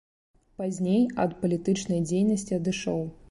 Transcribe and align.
Пазней 0.61 1.03
ад 1.25 1.35
палітычнай 1.45 2.01
дзейнасці 2.09 2.59
адышоў. 2.61 3.01